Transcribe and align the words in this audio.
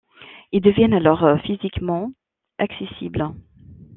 Ils 0.51 0.61
deviennent 0.61 0.95
alors 0.95 1.23
physiquement 1.45 2.11
accessibles. 2.57 3.29